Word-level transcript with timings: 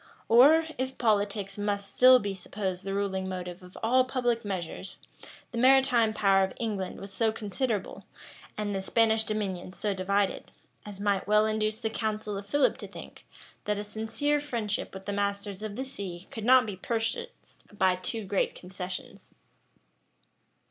Or, 0.27 0.65
if 0.79 0.97
politics 0.97 1.59
must 1.59 1.93
still 1.93 2.17
be 2.17 2.33
supposed 2.33 2.83
the 2.83 2.93
ruling 2.95 3.29
motive 3.29 3.61
of 3.61 3.77
all 3.83 4.03
public 4.03 4.43
measures, 4.43 4.97
the 5.51 5.59
maritime 5.59 6.11
power 6.11 6.43
of 6.43 6.53
England 6.59 6.99
was 6.99 7.13
so 7.13 7.31
considerable, 7.31 8.05
and 8.57 8.73
the 8.73 8.81
Spanish 8.81 9.23
dominions 9.23 9.77
so 9.77 9.93
divided, 9.93 10.49
as 10.87 10.99
might 10.99 11.27
well 11.27 11.45
induce 11.45 11.79
the 11.81 11.91
council 11.91 12.35
of 12.35 12.47
Philip 12.47 12.77
to 12.79 12.87
think, 12.87 13.27
that 13.65 13.77
a 13.77 13.83
sincere 13.83 14.39
friendship 14.39 14.91
with 14.95 15.05
the 15.05 15.13
masters 15.13 15.61
of 15.61 15.75
the 15.75 15.85
sea 15.85 16.27
could 16.31 16.45
not 16.45 16.65
be 16.65 16.75
purchased 16.77 17.61
by 17.71 17.95
too 17.95 18.25
great 18.25 18.55
concessions. 18.55 19.35